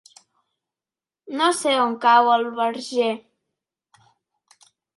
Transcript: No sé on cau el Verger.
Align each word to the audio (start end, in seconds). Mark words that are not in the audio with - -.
No 1.41 1.49
sé 1.59 1.75
on 1.83 1.93
cau 2.07 2.31
el 2.37 2.47
Verger. 2.61 3.13